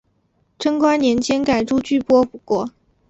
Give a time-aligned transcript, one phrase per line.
[0.57, 2.71] 贞观年间改朱俱波国。